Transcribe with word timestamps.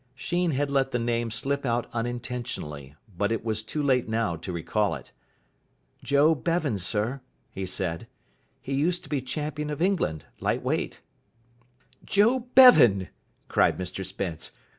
Sheen 0.15 0.49
had 0.49 0.71
let 0.71 0.89
the 0.91 0.97
name 0.97 1.29
slip 1.29 1.63
out 1.63 1.87
unintentionally, 1.93 2.95
but 3.15 3.31
it 3.31 3.45
was 3.45 3.61
too 3.61 3.83
late 3.83 4.09
now 4.09 4.35
to 4.35 4.51
recall 4.51 4.95
it. 4.95 5.11
"Joe 6.03 6.33
Bevan, 6.33 6.79
sir," 6.79 7.21
he 7.51 7.67
said. 7.67 8.07
"He 8.59 8.73
used 8.73 9.03
to 9.03 9.09
be 9.09 9.21
champion 9.21 9.69
of 9.69 9.79
England, 9.79 10.25
light 10.39 10.63
weight." 10.63 11.01
"Joe 12.03 12.39
Bevan!" 12.55 13.09
cried 13.47 13.77
Mr 13.77 14.03
Spence. 14.03 14.49